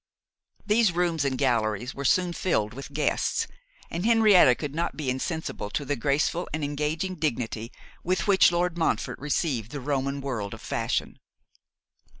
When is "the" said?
5.85-5.95, 9.69-9.79